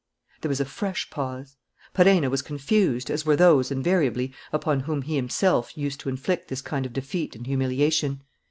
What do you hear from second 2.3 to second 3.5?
was confused, as were